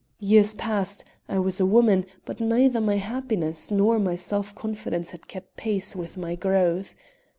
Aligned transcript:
"Years 0.17 0.55
passed. 0.55 1.05
I 1.29 1.37
was 1.37 1.59
a 1.59 1.65
woman, 1.67 2.07
but 2.25 2.39
neither 2.39 2.81
my 2.81 2.97
happiness 2.97 3.69
nor 3.69 3.99
my 3.99 4.15
self 4.15 4.55
confidence 4.55 5.11
had 5.11 5.27
kept 5.27 5.57
pace 5.57 5.95
with 5.95 6.17
my 6.17 6.33
growth. 6.33 6.95